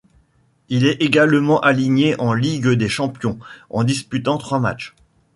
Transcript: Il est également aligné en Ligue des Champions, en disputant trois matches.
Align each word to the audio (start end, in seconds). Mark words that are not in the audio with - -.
Il 0.69 0.87
est 0.87 0.99
également 1.03 1.59
aligné 1.61 2.19
en 2.19 2.33
Ligue 2.33 2.69
des 2.69 2.89
Champions, 2.89 3.37
en 3.69 3.83
disputant 3.83 4.39
trois 4.39 4.59
matches. 4.59 4.95